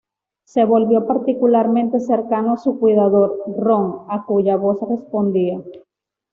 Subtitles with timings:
[0.47, 5.61] Se volvió particularmente cercano a su cuidador, Ron, a cuya voz respondía.